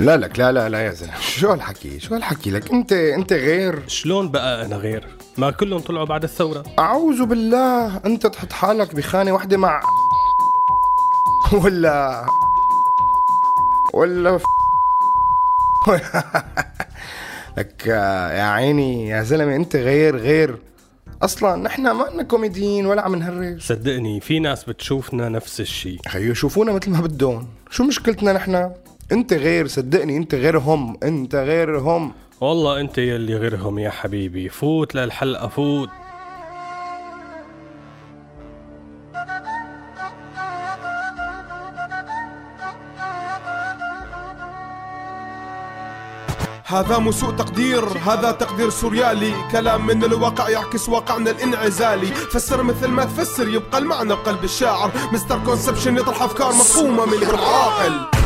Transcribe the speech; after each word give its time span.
لا 0.00 0.16
لك 0.16 0.38
لا 0.38 0.52
لا 0.52 0.68
لا 0.68 0.80
يا 0.86 0.92
زلمة. 0.92 1.20
شو 1.20 1.50
هالحكي؟ 1.50 2.00
شو 2.00 2.14
هالحكي 2.14 2.50
لك؟ 2.50 2.72
أنت 2.72 2.92
أنت 2.92 3.32
غير. 3.32 3.82
شلون 3.86 4.28
بقى 4.30 4.66
أنا 4.66 4.76
غير؟ 4.76 5.06
ما 5.38 5.50
كلهم 5.50 5.80
طلعوا 5.80 6.04
بعد 6.06 6.22
الثورة. 6.24 6.64
أعوذ 6.78 7.24
بالله. 7.24 7.96
أنت 7.96 8.26
تحط 8.26 8.52
حالك 8.52 8.94
بخانة 8.94 9.32
واحدة 9.32 9.56
مع 9.56 9.82
ولا 11.64 12.26
ولا 13.94 14.38
ف... 14.38 14.42
لك 17.58 17.86
يا 17.86 18.42
عيني 18.42 19.08
يا 19.08 19.22
زلمة 19.22 19.56
أنت 19.56 19.76
غير 19.76 20.16
غير. 20.16 20.58
أصلا 21.22 21.56
نحن 21.56 21.90
ما 21.90 22.04
لنا 22.12 22.22
كوميديين 22.22 22.86
ولا 22.86 23.02
عم 23.02 23.14
نهرج. 23.16 23.60
صدقني 23.60 24.20
في 24.20 24.38
ناس 24.38 24.64
بتشوفنا 24.64 25.28
نفس 25.28 25.60
الشيء 25.60 25.98
خيو 26.08 26.34
شوفونا 26.34 26.72
مثل 26.72 26.90
ما 26.90 27.00
بدهم. 27.00 27.48
شو 27.70 27.84
مشكلتنا 27.84 28.32
نحن؟ 28.32 28.70
انت 29.12 29.32
غير 29.32 29.66
صدقني 29.66 30.16
انت 30.16 30.34
غيرهم 30.34 30.96
انت 31.02 31.34
غيرهم. 31.34 32.12
والله 32.40 32.80
انت 32.80 32.98
يلي 32.98 33.36
غيرهم 33.36 33.78
يا 33.78 33.90
حبيبي. 33.90 34.48
فوت 34.48 34.94
للحلقة 34.94 35.48
فوت. 35.48 35.88
هذا 46.66 46.98
مو 46.98 47.12
سوء 47.12 47.30
تقدير 47.30 47.84
هذا 47.84 48.30
تقدير 48.30 48.70
سوريالي. 48.70 49.32
كلام 49.52 49.86
من 49.86 50.04
الواقع 50.04 50.48
يعكس 50.48 50.88
واقعنا 50.88 51.30
الانعزالي. 51.30 52.06
فسر 52.06 52.62
مثل 52.62 52.88
ما 52.88 53.04
تفسر 53.04 53.48
يبقى 53.48 53.78
المعنى 53.78 54.14
بقلب 54.14 54.44
الشاعر. 54.44 54.90
misconception 55.12 55.96
يطرح 55.96 56.22
أفكار 56.22 56.48
مفهومة 56.48 57.06
من 57.06 57.18
غير 57.18 57.36
عاقل. 57.36 58.19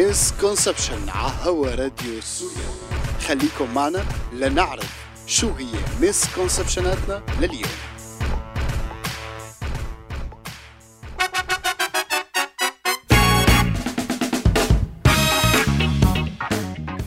misconception 0.00 1.08
عهوا 1.08 1.74
راديو 1.74 2.20
سوريالي. 2.20 2.70
خليكم 3.26 3.74
معنا 3.74 4.04
لنعرف 4.32 5.06
شو 5.26 5.50
هي 5.50 5.66
misconception 6.00 6.34
اتنا 6.34 7.22
لليوم. 7.40 7.62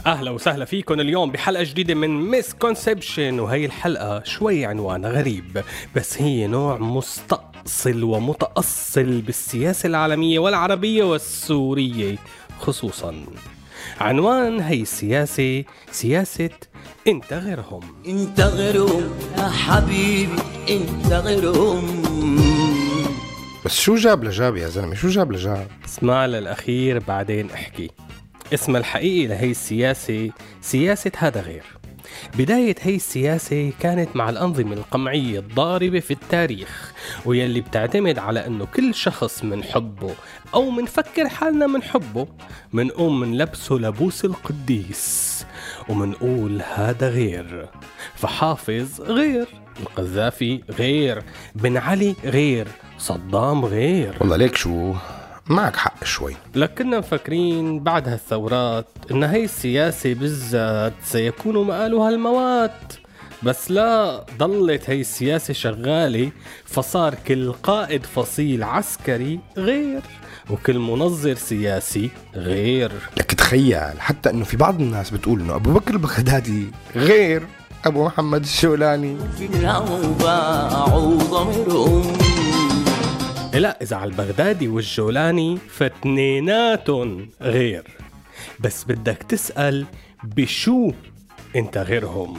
أهلا 0.06 0.32
وسهلا 0.32 0.66
فيكم 0.66 1.00
اليوم 1.00 1.32
بحلقة 1.32 1.64
جديدة 1.64 1.94
من 1.94 2.10
misconception 2.10 3.40
وهي 3.40 3.66
الحلقة 3.66 4.24
شوي 4.24 4.66
عنوانها 4.66 5.10
غريب 5.10 5.64
بس 5.96 6.22
هي 6.22 6.48
نوع 6.48 6.78
مستأصل 6.78 8.04
ومتأصل 8.04 9.22
بالسياسة 9.22 9.88
العالمية 9.88 10.40
والعربية 10.40 11.04
والسورية. 11.04 12.18
خصوصا. 12.64 13.26
عنوان 14.00 14.60
هي 14.60 14.82
السياسة 14.82 15.64
سياسة 15.92 16.50
انت 17.08 17.34
غيرهم 17.34 17.82
انت 18.08 18.40
غيرهم 18.42 19.04
يا 19.38 19.48
حبيبي 19.50 20.42
انت 20.70 21.14
غيرهم 21.14 22.04
بس 23.66 23.80
شو 23.82 23.96
جاب 23.96 24.24
لجاب 24.24 24.58
يا 24.58 24.68
زلمة؟ 24.68 24.96
شو 24.96 25.08
جاب 25.08 25.32
لجاب؟ 25.32 25.68
اسمع 25.86 26.26
للأخير 26.26 27.00
بعدين 27.00 27.52
احكي. 27.52 27.90
اسمها 28.54 28.80
الحقيقي 28.80 29.28
لهي 29.28 29.52
السياسة 29.52 30.30
سياسة 30.62 31.12
هذا 31.18 31.42
غير. 31.42 31.64
بداية 32.38 32.76
هي 32.82 32.96
السياسة 32.96 33.72
كانت 33.80 34.16
مع 34.16 34.30
الأنظمة 34.30 34.74
القمعية 34.74 35.40
الضاربة 35.40 36.00
في 36.00 36.12
التاريخ 36.12 36.94
ويلي 37.26 37.62
بتعتمد 37.62 38.20
على 38.20 38.48
أنه 38.48 38.66
كل 38.66 38.96
شخص 38.96 39.44
منحبه 39.44 40.12
أو 40.54 40.70
منفكر 40.70 41.30
حالنا 41.30 41.68
منحبه 41.68 42.28
منقوم 42.74 43.20
منلبسه 43.20 43.76
لبوس 43.76 44.26
القديس 44.26 45.46
ومنقول 45.90 46.62
هذا 46.74 47.10
غير. 47.10 47.70
فحافظ 48.16 49.02
غير 49.02 49.48
القذافي 49.80 50.64
غير 50.70 51.24
بن 51.56 51.78
علي 51.78 52.16
غير 52.24 52.68
صدام 52.98 53.66
غير. 53.66 54.18
والله 54.20 54.36
ليك 54.36 54.56
شو؟ 54.56 54.94
معك 55.48 55.76
حق 55.76 56.04
شوي. 56.04 56.36
لكننا 56.56 57.00
مفكرين 57.00 57.80
بعد 57.80 58.08
هالثورات 58.10 58.86
إن 59.12 59.24
هي 59.24 59.44
السياسة 59.44 60.14
بالذات 60.14 60.94
سيكون 61.04 61.68
مآلها 61.68 62.10
الموات. 62.10 62.94
بس 63.44 63.72
لا 63.72 64.26
ضلت 64.38 64.90
هي 64.90 65.02
السياسة 65.02 65.54
شغالة 65.54 66.32
فصار 66.66 67.16
كل 67.28 67.54
قائد 67.54 68.06
فصيل 68.06 68.64
عسكري 68.64 69.40
غير 69.58 70.02
وكل 70.50 70.80
منظر 70.80 71.36
سياسي 71.36 72.10
غير. 72.36 72.92
لك 73.18 73.34
تخيل 73.34 74.00
حتى 74.00 74.30
إنه 74.30 74.44
في 74.44 74.58
بعض 74.58 74.82
الناس 74.82 75.10
بتقول 75.10 75.40
إنه 75.40 75.56
أبو 75.56 75.74
بكر 75.74 75.94
البغدادي 75.94 76.72
غير 76.96 77.44
أبو 77.86 78.06
محمد 78.06 78.44
الشولاني. 78.44 79.18
لا 83.54 83.82
إذا 83.82 83.96
على 83.96 84.12
البغدادي 84.12 84.68
والجولاني 84.68 85.58
فاتنيناتن 85.70 87.28
غير. 87.42 87.84
بس 88.60 88.84
بدك 88.84 89.18
تسأل 89.30 89.86
بشو 90.24 90.92
أنت 91.56 91.78
غيرهم. 91.78 92.38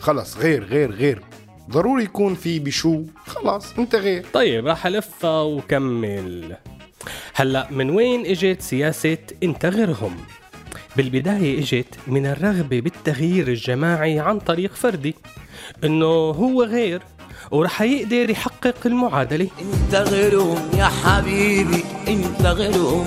خلص 0.00 0.36
غير 0.36 0.64
غير 0.64 0.92
غير. 0.92 1.22
ضروري 1.70 2.04
يكون 2.04 2.34
في 2.34 2.58
بشو. 2.58 3.02
خلاص 3.26 3.78
أنت 3.78 3.94
غير. 3.94 4.24
طيب 4.32 4.66
راح 4.66 4.86
ألفها 4.86 5.42
وكمل. 5.42 6.56
هلأ 7.34 7.68
من 7.70 7.90
وين 7.90 8.26
إجت 8.26 8.62
سياسة 8.62 9.18
أنت 9.42 9.66
غيرهم؟ 9.66 10.16
بالبداية 10.96 11.58
إجت 11.58 11.98
من 12.06 12.26
الرغبة 12.26 12.80
بالتغيير 12.80 13.48
الجماعي 13.48 14.18
عن 14.20 14.38
طريق 14.38 14.74
فردي. 14.74 15.14
إنه 15.84 16.06
هو 16.06 16.62
غير. 16.62 17.02
ورح 17.50 17.82
يقدر 17.82 18.30
يحقق 18.30 18.74
المعادلة. 18.86 19.48
انت 19.60 19.94
غيرهم 19.94 20.70
يا 20.74 20.84
حبيبي 20.84 21.84
انت 22.08 22.42
غيرهم. 22.42 23.06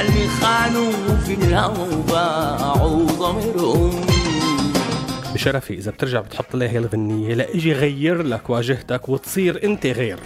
اللي 0.00 0.28
خانوا 0.28 0.92
في 1.26 1.34
الهوى 1.34 2.02
باعوا 2.08 3.06
ضميرهم. 3.06 4.00
بشرفي 5.34 5.74
إذا 5.74 5.90
بترجع 5.90 6.20
بتحط 6.20 6.56
لي 6.56 6.68
هي 6.68 6.78
الغنية 6.78 7.34
لإجي 7.34 7.72
غير 7.72 8.22
لك 8.22 8.50
واجهتك 8.50 9.08
وتصير 9.08 9.64
أنت 9.64 9.86
غير. 9.86 10.18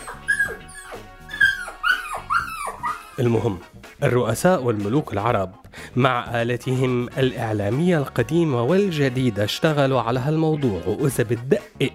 المهم 3.21 3.59
الرؤساء 4.03 4.63
والملوك 4.63 5.13
العرب 5.13 5.55
مع 5.97 6.43
آلتهم 6.43 7.09
الإعلامية 7.19 7.99
القديمة 7.99 8.63
والجديدة 8.63 9.45
اشتغلوا 9.45 10.01
على 10.01 10.21
هالموضوع 10.21 10.81
وإذا 10.87 11.25
بتدقق 11.25 11.93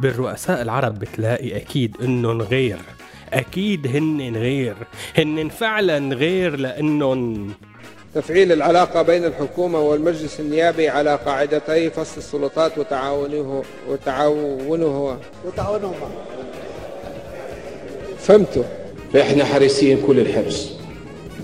بالرؤساء 0.00 0.62
العرب 0.62 0.98
بتلاقي 0.98 1.56
أكيد 1.56 1.96
إنهم 2.02 2.42
غير. 2.42 2.78
أكيد 3.32 3.86
هن 3.96 4.36
غير. 4.36 4.76
هن 5.18 5.48
فعلا 5.48 6.14
غير 6.14 6.56
لأنهم 6.56 7.50
تفعيل 8.14 8.52
العلاقة 8.52 9.02
بين 9.02 9.24
الحكومة 9.24 9.80
والمجلس 9.80 10.40
النيابي 10.40 10.88
على 10.88 11.16
قاعدتي 11.16 11.90
فصل 11.90 12.18
السلطات 12.18 12.78
وتعاونه 12.78 13.62
وتعاونه. 13.88 15.18
وتعاونه 15.44 15.94
فهمتوا؟ 18.18 18.64
فإحنا 19.12 19.44
حريصين 19.44 20.02
كل 20.06 20.18
الحرص. 20.20 20.77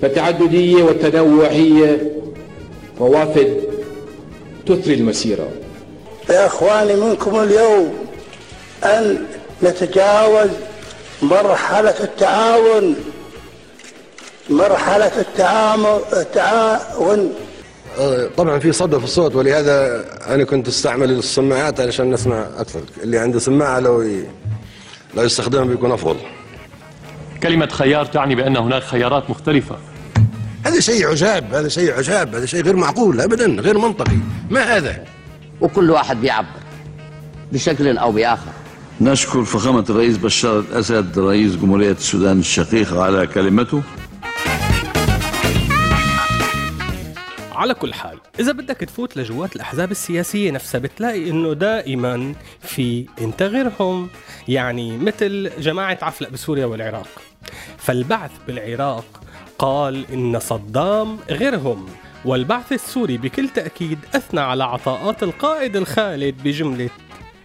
فالتعددية 0.05 0.83
والتنوعية 0.83 2.13
روافد 3.01 3.61
تثري 4.67 4.95
المسيرة. 4.95 5.49
يا 6.31 6.47
إخواني 6.47 6.95
منكم 6.95 7.41
اليوم 7.41 7.95
أن 8.85 9.25
نتجاوز 9.63 10.51
مرحلة 11.23 11.95
التعاون 12.01 12.97
مرحلة 14.51 15.21
التعامل 15.21 16.01
التعاون. 16.13 17.35
طبعا 18.37 18.59
في 18.59 18.73
صدى 18.73 18.99
في 18.99 19.05
الصوت 19.05 19.35
ولهذا 19.35 20.05
أنا 20.27 20.45
كنت 20.45 20.69
أستعمل 20.69 21.11
السماعات 21.11 21.81
علشان 21.81 22.11
نسمع 22.11 22.47
أكثر. 22.59 22.81
اللي 23.03 23.19
عنده 23.19 23.39
سماعة 23.39 23.81
لو 23.81 24.03
ي... 24.03 24.25
لو 25.15 25.23
يستخدمها 25.23 25.65
بيكون 25.65 25.93
أفضل. 25.93 26.17
كلمة 27.43 27.67
خيار 27.67 28.05
تعني 28.07 28.35
بأن 28.35 28.57
هناك 28.57 28.83
خيارات 28.83 29.31
مختلفة. 29.31 29.77
هذا 30.75 30.81
شيء 30.81 31.07
عجاب 31.07 31.55
هذا 31.55 31.69
شيء 31.69 31.93
عجاب 31.93 32.35
هذا 32.35 32.47
شيء 32.47 32.63
غير 32.63 32.77
معقول 32.77 33.21
ابدا 33.21 33.47
غير 33.47 33.79
منطقي. 33.79 34.17
ما 34.51 34.77
هذا؟ 34.77 35.05
وكل 35.61 35.91
واحد 35.91 36.21
بيعبر 36.21 36.61
بشكل 37.53 37.99
أو 37.99 38.13
بآخر. 38.13 38.53
نشكر 39.01 39.45
فخامة 39.45 39.85
الرئيس 39.91 40.17
بشار 40.17 40.59
الأسد 40.59 41.19
رئيس 41.19 41.57
جمهورية 41.57 41.93
السودان 41.93 42.39
الشقيقة 42.39 43.03
على 43.03 43.27
كلمته. 43.27 43.83
على 47.53 47.75
كل 47.75 47.95
حال 47.95 48.19
إذا 48.41 48.53
بدك 48.53 48.77
تفوت 48.77 49.17
لجوات 49.17 49.57
الأحزاب 49.57 49.91
السياسية 49.91 50.51
نفسها 50.51 50.79
بتلاقي 50.79 51.31
إنه 51.31 51.53
دائما 51.53 52.35
في 52.61 53.07
أنت 53.21 53.43
غيرهم 53.43 54.09
يعني 54.49 54.99
مثل 54.99 55.51
جماعة 55.59 55.99
عفلق 56.03 56.31
بسوريا 56.31 56.67
والعراق. 56.67 57.09
فالبعث 57.79 58.31
بالعراق 58.47 59.24
قال 59.59 60.05
إن 60.13 60.39
صدام 60.39 61.19
غيرهم 61.31 61.87
والبعث 62.25 62.73
السوري 62.73 63.19
بكل 63.19 63.49
تأكيد 63.49 63.99
أثنى 64.15 64.41
على 64.41 64.65
عطاءات 64.65 65.23
القائد 65.23 65.77
الخالد 65.77 66.35
بجملة 66.45 66.91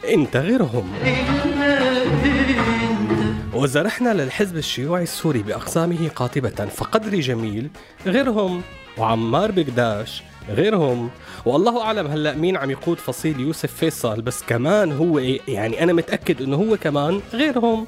إنت 0.10 0.38
غيرهم. 0.38 0.94
وإذا 3.54 3.82
رحنا 3.82 4.14
للحزب 4.14 4.58
الشيوعي 4.58 5.04
السوري 5.04 5.40
بأقسامه 5.44 6.08
قاطبة 6.16 6.50
فقدري 6.50 7.20
جميل 7.20 7.70
غيرهم 8.06 8.62
وعمار 8.98 9.52
بقداش 9.52 10.24
غيرهم. 10.50 11.10
والله 11.46 11.82
أعلم 11.82 12.08
هلأ 12.08 12.36
مين 12.36 12.58
عم 12.58 12.72
يقود 12.72 12.98
فصيل 12.98 13.40
يوسف 13.40 13.74
فيصل 13.74 14.22
بس 14.22 14.44
كمان 14.44 14.92
هو 14.92 15.20
يعني 15.48 15.84
أنا 15.84 15.94
متأكد 15.94 16.42
إنه 16.42 16.58
هو 16.58 16.78
كمان 16.78 17.22
غيرهم. 17.34 17.88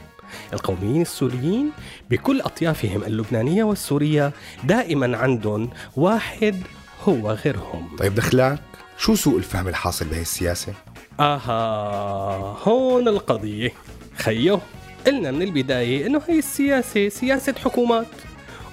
القوميين 0.53 1.01
السوريين 1.01 1.71
بكل 2.09 2.41
أطيافهم 2.41 3.03
اللبنانية 3.03 3.63
والسورية 3.63 4.31
دائما 4.63 5.17
عندهم 5.17 5.69
واحد 5.95 6.63
هو 7.03 7.31
غيرهم 7.31 7.95
طيب 7.97 8.15
دخلك 8.15 8.59
شو 8.97 9.15
سوء 9.15 9.37
الفهم 9.37 9.67
الحاصل 9.67 10.05
بهي 10.05 10.21
السياسة 10.21 10.73
آها 11.19 12.57
هون 12.63 13.07
القضية 13.07 13.73
خيو 14.17 14.59
قلنا 15.07 15.31
من 15.31 15.41
البداية 15.41 16.07
إنه 16.07 16.21
هي 16.27 16.39
السياسة 16.39 17.09
سياسة 17.09 17.53
حكومات 17.63 18.07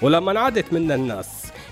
ولما 0.01 0.31
انعادت 0.31 0.73
منا 0.73 0.95
الناس 0.95 1.27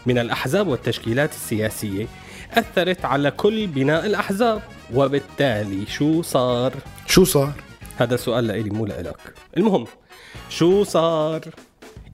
من 0.05 0.17
الأحزاب 0.17 0.67
والتشكيلات 0.67 1.31
السياسية 1.31 2.07
أثرت 2.53 3.05
على 3.05 3.31
كل 3.31 3.67
بناء 3.67 4.05
الأحزاب 4.05 4.61
وبالتالي 4.93 5.85
شو 5.85 6.21
صار؟ 6.21 6.73
شو 7.07 7.23
صار؟ 7.23 7.53
هذا 7.97 8.15
سؤال 8.15 8.47
لإلي 8.47 8.69
مو 8.69 8.85
لإلك. 8.85 9.33
المهم 9.57 9.85
شو 10.49 10.83
صار؟ 10.83 11.41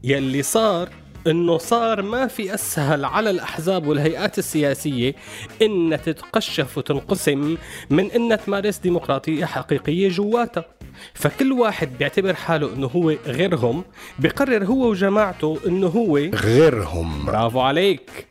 يلي 0.04 0.44
صار 0.44 0.90
إنه 1.28 1.58
صار 1.58 2.02
ما 2.02 2.28
في 2.28 2.54
أسهل 2.54 3.06
على 3.06 3.30
الأحزاب 3.30 3.88
والهيئات 3.88 4.38
السياسية 4.38 5.16
إنها 5.62 5.98
تتقشف 5.98 6.78
وتنقسم 6.78 7.58
من 7.90 8.12
إنها 8.12 8.38
تمارس 8.38 8.78
ديمقراطية 8.78 9.46
حقيقية 9.46 10.10
جواتها. 10.10 10.66
فكل 11.14 11.52
واحد 11.52 11.98
بيعتبر 11.98 12.34
حاله 12.34 12.74
إنه 12.74 12.88
هو 12.88 13.16
غيرهم 13.26 13.84
بقرر 14.20 14.66
هو 14.66 14.90
وجماعته 14.90 15.60
إنه 15.68 15.88
هو 15.88 16.18
غيرهم. 16.18 17.26
برافو 17.26 17.60
عليك. 17.60 18.28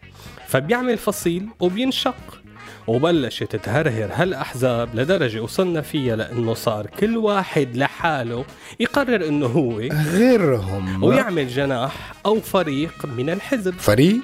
فبيعمل 0.48 0.98
فصيل 0.98 1.48
وبينشق. 1.60 2.41
وبلشت 2.86 3.56
تهرهر 3.56 4.10
هالأحزاب 4.14 4.94
لدرجة 4.94 5.40
وصلنا 5.40 5.80
فيها 5.80 6.16
لأنه 6.16 6.54
صار 6.54 6.86
كل 6.86 7.16
واحد 7.16 7.76
لحاله 7.76 8.44
يقرر 8.80 9.28
إنه 9.28 9.46
هو 9.46 9.78
غيرهم. 9.92 11.04
ويعمل 11.04 11.48
جناح 11.48 12.12
أو 12.26 12.40
فريق 12.40 13.06
من 13.16 13.30
الحزب. 13.30 13.74
فريق؟ 13.78 14.20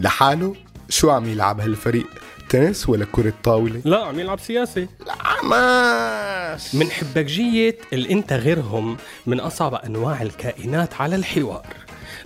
لحاله؟ 0.00 0.54
شو 0.88 1.10
عم 1.10 1.28
يلعب 1.28 1.60
هالفريق؟ 1.60 2.06
تنس 2.48 2.88
ولا 2.88 3.06
كرة 3.12 3.32
طاولة؟ 3.44 3.80
لا 3.84 4.04
عم 4.04 4.20
يلعب 4.20 4.40
سياسة 4.40 4.88
لا 5.06 5.14
ماش 5.44 6.74
من 6.74 6.90
حبكجية 6.90 7.78
اللي 7.92 8.12
انت 8.12 8.32
غيرهم 8.32 8.96
من 9.26 9.40
أصعب 9.40 9.74
أنواع 9.74 10.22
الكائنات 10.22 10.94
على 10.94 11.16
الحوار. 11.16 11.66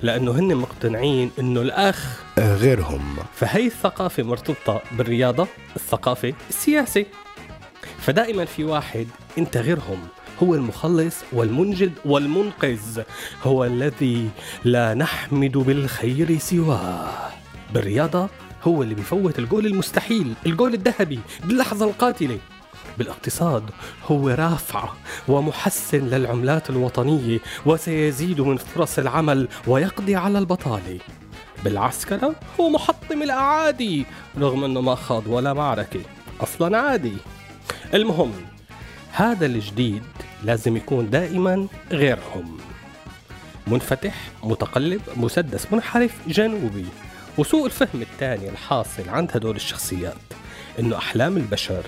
لأنه 0.02 0.32
هن 0.32 0.54
مقتنعين 0.54 1.30
إنه 1.38 1.60
الأخ 1.60 2.22
غيرهم. 2.38 3.16
فهي 3.34 3.66
الثقافة 3.66 4.22
مرتبطة 4.22 4.82
بالرياضة 4.92 5.46
الثقافة 5.76 6.34
السياسة. 6.48 7.04
فدائما 7.98 8.44
في 8.44 8.64
واحد 8.64 9.06
أنت 9.38 9.56
غيرهم 9.56 9.98
هو 10.42 10.54
المخلص 10.54 11.16
والمنجد 11.32 11.92
والمنقذ 12.04 13.02
هو 13.42 13.64
الذي 13.64 14.28
لا 14.64 14.94
نحمد 14.94 15.52
بالخير 15.52 16.38
سواه. 16.38 17.14
بالرياضة 17.74 18.28
هو 18.64 18.82
اللي 18.82 18.94
بيفوت 18.94 19.38
الجول 19.38 19.66
المستحيل 19.66 20.34
الجول 20.46 20.74
الذهبي 20.74 21.20
باللحظة 21.44 21.86
القاتلة. 21.86 22.38
بالاقتصاد 22.98 23.70
هو 24.06 24.28
رافع 24.28 24.88
ومحسن 25.28 26.08
للعملات 26.08 26.70
الوطنية 26.70 27.38
وسيزيد 27.66 28.40
من 28.40 28.56
فرص 28.56 28.98
العمل 28.98 29.48
ويقضي 29.66 30.16
على 30.16 30.38
البطالة. 30.38 30.98
بالعسكرة 31.64 32.34
هو 32.60 32.68
محطم 32.68 33.22
الأعادي 33.22 34.06
رغم 34.38 34.64
أنه 34.64 34.80
ما 34.80 34.94
خاض 34.94 35.26
ولا 35.26 35.52
معركة. 35.52 36.00
أصلا 36.40 36.78
عادي. 36.78 37.16
المهم 37.94 38.32
هذا 39.12 39.46
الجديد 39.46 40.02
لازم 40.44 40.76
يكون 40.76 41.10
دائما 41.10 41.66
غيرهم. 41.90 42.58
منفتح 43.66 44.14
متقلب 44.42 45.00
مسدس 45.16 45.72
منحرف 45.72 46.14
جنوبي. 46.26 46.86
وسوء 47.38 47.66
الفهم 47.66 48.02
الثاني 48.02 48.48
الحاصل 48.48 49.08
عند 49.08 49.30
هدول 49.34 49.56
الشخصيات 49.56 50.14
إنه 50.78 50.96
أحلام 50.96 51.36
البشر 51.36 51.82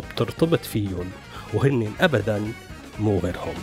بترتبط 0.00 0.64
فيهم 0.64 1.10
وهن 1.54 1.92
ابدا 2.00 2.52
مو 3.00 3.18
غيرهم. 3.18 3.54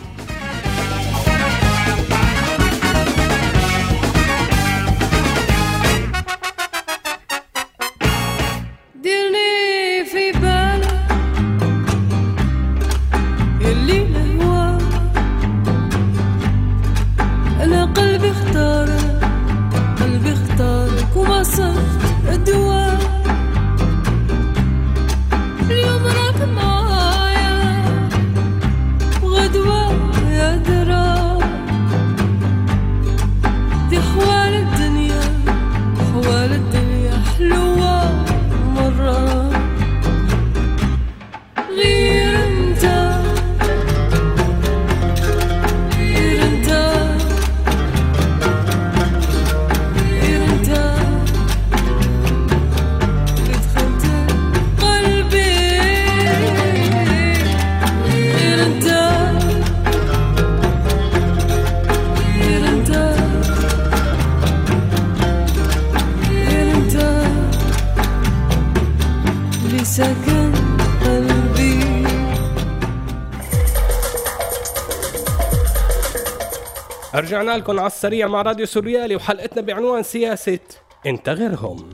رجعنا 77.32 77.58
لكم 77.58 77.78
على 77.78 77.86
السريع 77.86 78.26
مع 78.26 78.42
راديو 78.42 78.66
سوريالي 78.66 79.16
وحلقتنا 79.16 79.62
بعنوان 79.62 80.02
سياسة 80.02 80.58
انت 81.06 81.28
غيرهم 81.28 81.90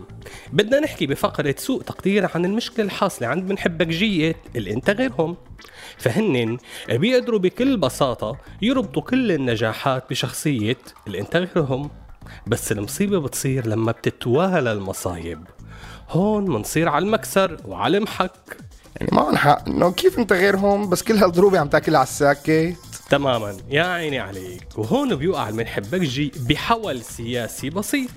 بدنا 0.53 0.81
نحكي 0.81 1.07
بفقرة 1.07 1.55
سوء 1.59 1.83
تقدير 1.83 2.31
عن 2.35 2.45
المشكلة 2.45 2.85
الحاصلة 2.85 3.29
عند 3.29 3.51
منحبكجية 3.51 4.37
اللي 4.57 4.73
انت 4.73 4.91
غيرهم 4.91 5.37
فهن 5.99 6.59
بيقدروا 6.91 7.39
بكل 7.39 7.77
بساطة 7.77 8.37
يربطوا 8.63 9.03
كل 9.03 9.33
النجاحات 9.33 10.11
بشخصية 10.11 10.79
اللي 11.07 11.21
انت 11.21 11.37
غيرهم 11.37 11.91
بس 12.47 12.73
المصيبة 12.73 13.19
بتصير 13.19 13.67
لما 13.67 13.93
بتتوالى 13.93 14.73
المصايب. 14.73 15.45
هون 16.11 16.51
منصير 16.51 16.89
على 16.89 17.05
المكسر 17.05 17.57
وعلى 17.65 17.99
المحك. 17.99 18.57
يعني 18.97 19.11
معهم 19.13 19.37
حق 19.37 19.69
إنه 19.69 19.93
كيف 19.93 20.19
انت 20.19 20.33
غيرهم 20.33 20.89
بس 20.89 21.03
كل 21.03 21.17
هالضروبة 21.17 21.59
عم 21.59 21.69
تاكلها 21.69 21.99
على 21.99 22.07
الساكت 22.07 22.88
تماما. 23.09 23.57
يا 23.71 23.83
عيني 23.83 24.19
عليك. 24.19 24.79
وهون 24.79 25.15
بيوقع 25.15 25.49
المنحبكجي 25.49 26.33
بحول 26.49 27.03
سياسي 27.03 27.71
بسيط. 27.71 28.11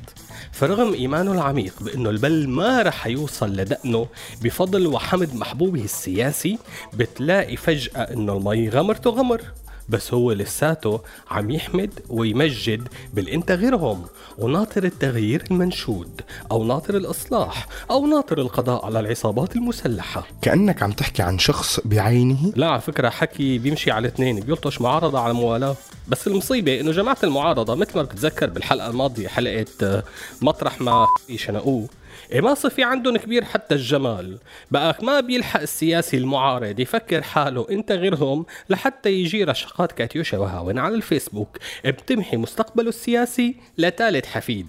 فرغم 0.51 0.93
إيمانه 0.93 1.31
العميق 1.31 1.83
بأنه 1.83 2.10
البل 2.10 2.50
ما 2.50 2.81
رح 2.81 3.07
يوصل 3.07 3.50
لدقنه 3.50 4.07
بفضل 4.41 4.88
وحمد 4.88 5.36
محبوبه 5.36 5.83
السياسي 5.83 6.57
بتلاقي 6.93 7.55
فجأة 7.55 8.13
أنه 8.13 8.38
المي 8.38 8.69
غمرته 8.69 9.10
غمر. 9.10 9.41
بس 9.90 10.14
هو 10.14 10.32
لساته 10.32 11.02
عم 11.32 11.52
يحمد 11.52 12.00
ويمجد 12.10 12.88
بالإنت 13.14 13.52
غيرهم 13.52 14.06
وناطر 14.38 14.84
التغيير 14.84 15.44
المنشود 15.52 16.22
أو 16.52 16.64
ناطر 16.64 16.98
الإصلاح 16.98 17.68
أو 17.92 18.08
ناطر 18.08 18.42
القضاء 18.42 18.86
على 18.86 19.00
العصابات 19.00 19.56
المسلحة. 19.56 20.28
كأنك 20.42 20.84
عم 20.84 20.92
تحكي 20.92 21.24
عن 21.24 21.40
شخص 21.40 21.80
بعينه؟ 21.86 22.54
لا 22.56 22.68
على 22.68 22.82
فكرة 22.82 23.10
حكي 23.10 23.58
بيمشي 23.58 23.92
على 23.92 24.08
اثنين 24.08 24.40
بيلطش 24.40 24.82
معارضة 24.82 25.20
على 25.20 25.34
موالاة. 25.34 25.76
بس 26.08 26.28
المصيبة 26.28 26.80
إنه 26.80 26.92
جماعة 26.92 27.18
المعارضة 27.24 27.76
مثل 27.76 27.92
ما 27.96 28.04
بتتذكر 28.04 28.50
بالحلقة 28.50 28.90
الماضية 28.90 29.28
حلقة 29.28 29.66
آه، 29.84 30.04
مطرح 30.42 30.82
ما 30.82 31.08
شنقوه 31.36 31.88
ما 32.34 32.54
صفي 32.54 32.84
عندهم 32.84 33.18
كبير 33.18 33.46
حتى 33.46 33.76
الجمال. 33.76 34.40
بقى 34.72 34.98
ما 35.02 35.20
بيلحق 35.20 35.62
السياسي 35.62 36.18
المعارض 36.18 36.80
يفكر 36.80 37.22
حاله 37.22 37.68
إنت 37.72 37.92
غيرهم 37.92 38.46
لحتى 38.70 39.12
يجي 39.12 39.44
رشقات 39.44 39.92
كاتيوشا 39.92 40.38
وهاون 40.38 40.80
على 40.80 40.96
الفيسبوك. 40.96 41.58
بتمحي 41.86 42.38
مستقبله 42.38 42.90
السياسي 42.90 43.56
لثالث 43.78 44.26
حفيد. 44.26 44.68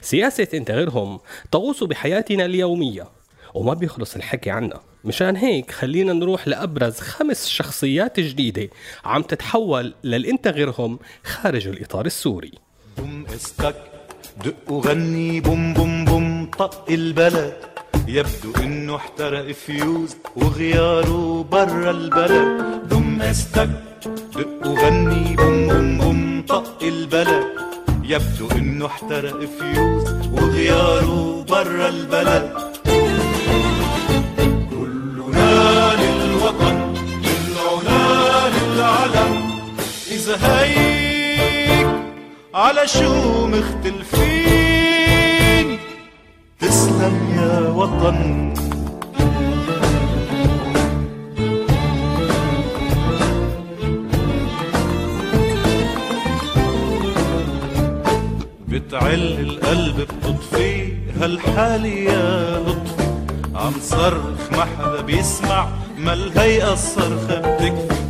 سياسة 0.00 0.48
إنت 0.54 0.70
غيرهم 0.70 1.20
تغوص 1.52 1.82
بحياتنا 1.84 2.44
اليومية. 2.44 3.08
وما 3.54 3.74
بيخلص 3.74 4.16
الحكي 4.16 4.50
عنها 4.50 4.80
مشان 5.04 5.36
هيك 5.36 5.70
خلينا 5.70 6.12
نروح 6.12 6.48
لأبرز 6.48 6.98
خمس 7.00 7.48
شخصيات 7.48 8.20
جديدة 8.20 8.68
عم 9.04 9.22
تتحول 9.22 9.94
للإنت 10.04 10.48
غيرهم 10.48 10.98
خارج 11.24 11.68
الإطار 11.68 12.06
السوري. 12.06 12.52
بوم 12.98 13.26
استك 13.34 13.76
دق 14.44 14.72
وغني 14.72 15.40
بوم 15.40 15.74
بوم 15.74 16.04
بوم. 16.04 16.29
طق 16.60 16.84
البلد. 16.90 17.56
يبدو 18.08 18.52
إنه 18.62 18.96
احترق 18.96 19.52
فيوز 19.52 20.16
وغياره 20.36 21.46
برا 21.52 21.90
البلد. 21.90 22.88
بوم 22.88 23.22
استك 23.22 23.70
دق 24.36 24.66
وغني 24.66 25.36
بوم 25.36 25.68
بوم 25.68 25.98
بوم 25.98 26.44
طق 26.48 26.82
البلد. 26.82 27.44
يبدو 28.04 28.48
إنه 28.50 28.86
احترق 28.86 29.40
فيوز 29.58 30.04
وغياره 30.32 31.44
برا 31.48 31.88
البلد. 31.88 32.52
كلنا 34.70 35.92
للوطن 36.00 36.94
للعلا 37.24 38.48
للعلم 38.48 39.50
إذا 40.10 40.36
هيك 40.46 41.88
على 42.54 42.88
شو 42.88 43.46
مختلفين؟ 43.46 44.59
يا 48.00 48.06
وطن 48.06 48.54
بتعل 58.68 59.14
القلب 59.40 60.00
بتطفي 60.00 60.92
هالحالة 61.20 61.88
يا 61.88 62.58
لطفي. 62.58 63.10
عم 63.54 63.72
صرخ 63.80 64.52
ما 64.52 64.64
حدا 64.64 65.00
بيسمع 65.00 65.68
ما 65.98 66.12
الهيئة 66.12 66.72
الصرخة 66.72 67.40
بتكفي. 67.40 68.00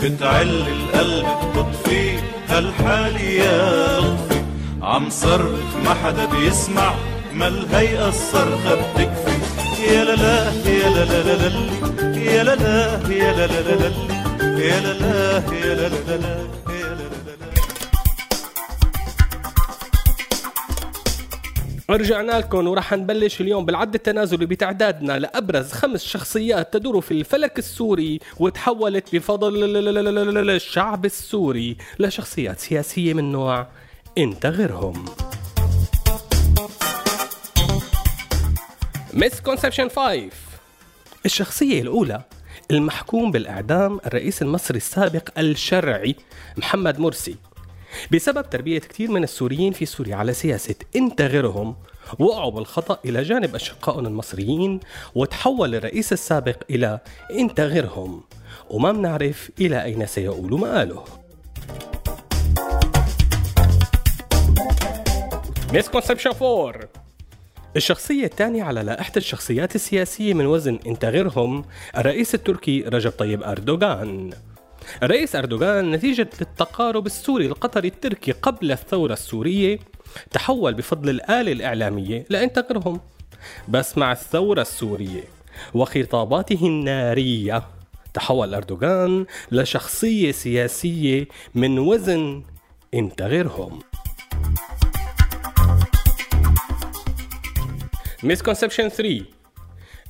بتعل 0.00 0.48
القلب 0.48 1.26
بتطفي 1.26 2.18
هالحالة 2.48 3.20
يا 3.20 4.00
لطفي. 4.00 4.42
عم 4.82 5.10
صرخ 5.10 5.76
ما 5.84 5.94
حدا 5.94 6.24
بيسمع 6.24 6.94
ما 7.34 7.48
الهيئة 7.48 8.08
الصرخة 8.08 8.74
بتكفي. 8.74 9.27
رجعنا 21.90 22.32
لكم 22.32 22.68
ورح 22.68 22.92
نبلش 22.92 23.40
اليوم 23.40 23.64
بالعد 23.64 23.94
التنازلي 23.94 24.46
بتعدادنا 24.46 25.18
لأبرز 25.18 25.72
خمس 25.72 26.04
شخصيات 26.04 26.72
تدور 26.72 27.00
في 27.00 27.10
الفلك 27.10 27.58
السوري 27.58 28.20
وتحولت 28.38 29.14
بفضل 29.14 30.50
الشعب 30.50 31.04
السوري 31.04 31.76
لشخصيات 31.98 32.58
سياسية 32.60 33.14
من 33.14 33.32
نوع 33.32 33.66
انت 34.18 34.46
غيرهم. 34.46 35.04
مسكونسبشن 39.14 39.88
5 39.88 40.30
الشخصية 41.24 41.82
الأولى 41.82 42.22
المحكوم 42.70 43.30
بالإعدام 43.30 44.00
الرئيس 44.06 44.42
المصري 44.42 44.76
السابق 44.76 45.38
الشرعي 45.38 46.16
محمد 46.56 46.98
مرسي. 47.00 47.36
بسبب 48.12 48.50
تربية 48.50 48.78
كثير 48.78 49.10
من 49.10 49.22
السوريين 49.22 49.72
في 49.72 49.86
سوريا 49.86 50.16
على 50.16 50.32
سياسة 50.32 50.74
إنت 50.96 51.22
غيرهم 51.22 51.76
وقعوا 52.18 52.50
بالخطأ 52.50 52.98
إلى 53.04 53.22
جانب 53.22 53.54
أشقائهم 53.54 54.06
المصريين 54.06 54.80
وتحول 55.14 55.74
الرئيس 55.74 56.12
السابق 56.12 56.56
إلى 56.70 57.00
إنت 57.30 57.60
غيرهم. 57.60 58.22
وما 58.70 58.92
بنعرف 58.92 59.50
إلى 59.60 59.84
أين 59.84 60.06
سيؤول 60.06 60.60
مآله. 60.60 61.04
مسكونسبشن 65.74 66.30
4 66.42 66.97
الشخصية 67.76 68.24
الثانية 68.24 68.62
على 68.62 68.82
لائحة 68.82 69.12
الشخصيات 69.16 69.74
السياسية 69.74 70.34
من 70.34 70.46
وزن 70.46 70.78
إنت 70.86 71.04
غيرهم 71.04 71.64
الرئيس 71.96 72.34
التركي 72.34 72.80
رجب 72.82 73.10
طيب 73.10 73.42
أردوغان. 73.42 74.30
الرئيس 75.02 75.36
أردوغان 75.36 75.90
نتيجة 75.90 76.28
للتقارب 76.40 77.06
السوري 77.06 77.46
القطري 77.46 77.88
التركي 77.88 78.32
قبل 78.32 78.72
الثورة 78.72 79.12
السورية 79.12 79.78
تحول 80.30 80.74
بفضل 80.74 81.10
الآلة 81.10 81.52
الإعلامية 81.52 82.24
لأنت 82.30 82.58
غيرهم. 82.58 83.00
بس 83.68 83.98
مع 83.98 84.12
الثورة 84.12 84.60
السورية 84.60 85.24
وخطاباته 85.74 86.66
النارية 86.66 87.62
تحول 88.14 88.54
أردوغان 88.54 89.26
لشخصية 89.52 90.32
سياسية 90.32 91.26
من 91.54 91.78
وزن 91.78 92.42
إنت 92.94 93.22
غيرهم. 93.22 93.78
مسكونسبشن 98.22 98.88
3 98.88 99.24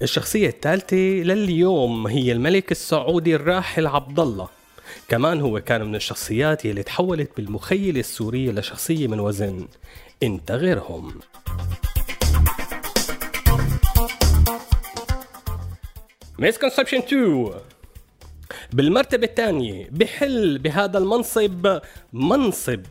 الشخصية 0.03 0.49
الثالثة 0.49 0.97
لليوم 0.97 2.07
هي 2.07 2.33
الملك 2.33 2.71
السعودي 2.71 3.35
الراحل 3.35 3.87
عبد 3.87 4.21
الله 4.21 4.49
كمان 5.09 5.41
هو 5.41 5.61
كان 5.61 5.85
من 5.85 5.95
الشخصيات 5.95 6.65
يلي 6.65 6.83
تحولت 6.83 7.31
بالمخيلة 7.37 8.01
السورية 8.01 8.51
لشخصية 8.51 9.07
من 9.07 9.21
وزن. 9.21 9.69
انت 10.23 10.53
غيرهم. 10.53 11.21
مسكونسبشن 16.39 16.99
2 16.99 17.51
بالمرتبة 18.73 19.27
الثانية 19.27 19.89
بحل 19.91 20.59
بهذا 20.59 20.99
المنصب 20.99 21.81
منصب 22.13 22.83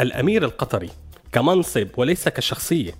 الأمير 0.00 0.44
القطري. 0.44 0.90
كمنصب 1.34 1.88
وليس 1.96 2.28
كشخصية. 2.28 2.92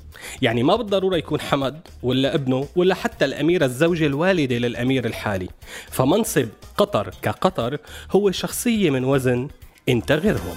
يعني 0.42 0.62
ما 0.62 0.76
بالضرورة 0.76 1.16
يكون 1.16 1.40
حمد 1.40 1.80
ولا 2.02 2.34
ابنه 2.34 2.68
ولا 2.76 2.94
حتى 2.94 3.24
الأميرة 3.24 3.64
الزوجة 3.64 4.06
الوالدة 4.06 4.56
للأمير 4.56 5.04
الحالي. 5.06 5.48
فمنصب 5.90 6.48
قطر 6.76 7.10
كقطر 7.22 7.78
هو 8.10 8.30
شخصية 8.30 8.90
من 8.90 9.04
وزن 9.04 9.48
انت 9.88 10.12
غيرهم 10.12 10.56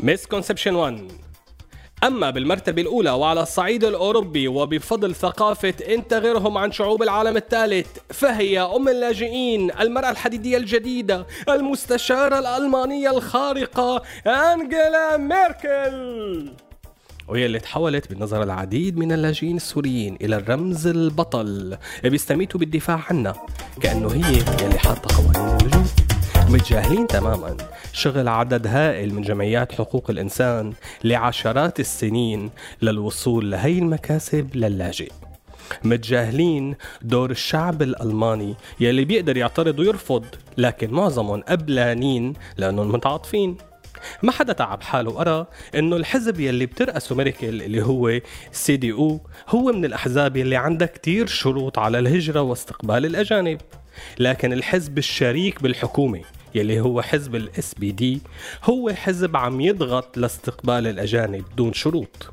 مسكونسبشن 0.00 0.74
1 0.74 1.25
أما 2.06 2.30
بالمرتبة 2.30 2.82
الأولى 2.82 3.10
وعلى 3.10 3.42
الصعيد 3.42 3.84
الأوروبي 3.84 4.48
وبفضل 4.48 5.14
ثقافة 5.14 5.74
أنت 5.88 6.14
غيرهم 6.14 6.58
عن 6.58 6.72
شعوب 6.72 7.02
العالم 7.02 7.36
الثالث 7.36 7.86
فهي 8.10 8.60
أم 8.60 8.88
اللاجئين 8.88 9.70
المرأة 9.80 10.10
الحديدية 10.10 10.56
الجديدة 10.56 11.26
المستشارة 11.48 12.38
الألمانية 12.38 13.10
الخارقة 13.10 14.02
أنجيلا 14.26 15.16
ميركل. 15.16 16.50
وهي 17.28 17.46
اللي 17.46 17.58
تحولت 17.58 18.12
بنظر 18.12 18.42
العديد 18.42 18.96
من 18.96 19.12
اللاجئين 19.12 19.56
السوريين 19.56 20.16
إلى 20.20 20.36
الرمز 20.36 20.86
البطل. 20.86 21.76
بيستميتوا 22.04 22.60
بالدفاع 22.60 23.04
عنها؟ 23.10 23.46
كأنه 23.82 24.08
هي 24.08 24.64
يلي 24.64 24.78
حاطة 24.78 25.16
قوانين 25.16 25.56
اللجوء 25.60 26.05
متجاهلين 26.50 27.06
تماما. 27.06 27.56
شغل 27.92 28.28
عدد 28.28 28.66
هائل 28.66 29.14
من 29.14 29.22
جمعيات 29.22 29.72
حقوق 29.72 30.10
الإنسان 30.10 30.72
لعشرات 31.04 31.80
السنين 31.80 32.50
للوصول 32.82 33.50
لهي 33.50 33.78
المكاسب 33.78 34.50
للاجئ. 34.54 35.12
متجاهلين 35.84 36.74
دور 37.02 37.30
الشعب 37.30 37.82
الألماني 37.82 38.54
يلي 38.80 39.04
بيقدر 39.04 39.36
يعترض 39.36 39.78
ويرفض 39.78 40.24
لكن 40.58 40.90
معظمهم 40.90 41.40
قبلانين 41.40 42.32
لأنهم 42.56 42.92
متعاطفين. 42.92 43.56
ما 44.22 44.32
حدا 44.32 44.52
تعب 44.52 44.82
حاله 44.82 45.10
وقرأ 45.10 45.46
إنه 45.74 45.96
الحزب 45.96 46.40
يلي 46.40 46.66
بترأسه 46.66 47.14
ميركل 47.14 47.62
اللي 47.62 47.82
هو 47.82 48.20
CDU 48.52 49.20
هو 49.48 49.72
من 49.72 49.84
الأحزاب 49.84 50.36
يلي 50.36 50.56
عندها 50.56 50.88
كتير 50.88 51.26
شروط 51.26 51.78
على 51.78 51.98
الهجرة 51.98 52.40
واستقبال 52.40 53.06
الأجانب. 53.06 53.60
لكن 54.18 54.52
الحزب 54.52 54.98
الشريك 54.98 55.62
بالحكومة 55.62 56.20
يلي 56.56 56.80
هو 56.80 57.02
حزب 57.02 57.34
ال 57.34 57.74
SPD 57.74 58.20
هو 58.64 58.90
حزب 58.90 59.36
عم 59.36 59.60
يضغط 59.60 60.18
لاستقبال 60.18 60.86
الأجانب 60.86 61.44
دون 61.56 61.72
شروط. 61.72 62.32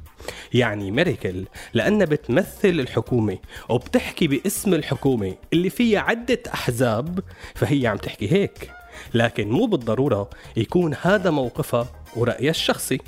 يعني 0.53 0.91
ميركل 0.91 1.45
لأنها 1.73 2.05
بتمثل 2.05 2.69
الحكومة 2.79 3.37
وبتحكي 3.69 4.27
باسم 4.27 4.73
الحكومة 4.73 5.33
اللي 5.53 5.69
فيها 5.69 5.99
عدة 5.99 6.39
أحزاب 6.53 7.19
فهي 7.55 7.87
عم 7.87 7.97
تحكي 7.97 8.31
هيك. 8.31 8.71
لكن 9.13 9.49
مو 9.49 9.65
بالضرورة 9.65 10.29
يكون 10.57 10.95
هذا 11.01 11.29
موقفها 11.29 11.87
ورأيها 12.15 12.49
الشخصي. 12.49 12.99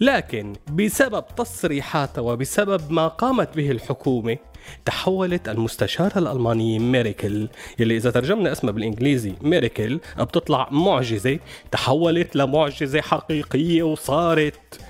لكن 0.00 0.52
بسبب 0.72 1.24
تصريحاتها 1.36 2.22
وبسبب 2.22 2.90
ما 2.92 3.08
قامت 3.08 3.56
به 3.56 3.70
الحكومة 3.70 4.36
تحولت 4.84 5.48
المستشارة 5.48 6.18
الألمانية 6.18 6.78
ميركل 6.78 7.48
يلي 7.78 7.96
إذا 7.96 8.10
ترجمنا 8.10 8.52
اسمها 8.52 8.72
بالإنجليزي 8.72 9.32
miracle 9.42 10.00
بتطلع 10.18 10.68
معجزة 10.70 11.38
تحولت 11.70 12.36
لمعجزة 12.36 13.00
حقيقية 13.00 13.82
وصارت 13.82 14.80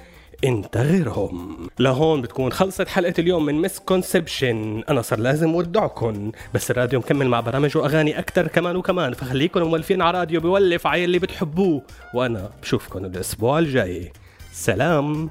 انت 0.45 0.77
غيرهم 0.77 1.69
لهون 1.79 2.23
بتكون 2.23 2.53
خلصت 2.53 2.89
حلقة 2.89 3.15
اليوم 3.19 3.45
من 3.45 3.55
misconception 3.55 4.83
أنا 4.89 5.03
صار 5.03 5.19
لازم 5.19 5.55
ودعكم 5.55 6.33
بس 6.55 6.71
الراديو 6.71 6.99
مكمل 6.99 7.29
مع 7.29 7.41
برامج 7.41 7.77
وأغاني 7.77 8.19
أكثر 8.19 8.49
كمان 8.49 8.77
وكمان 8.77 9.13
فخليكم 9.13 9.63
مولفين 9.63 10.03
على 10.03 10.19
راديو 10.19 10.41
بيولف 10.41 10.87
على 10.87 11.05
اللي 11.05 11.19
بتحبوه. 11.19 11.83
وأنا 12.15 12.51
بشوفكم 12.63 13.05
الأسبوع 13.05 13.59
الجاي. 13.59 14.13
سلام. 14.53 15.31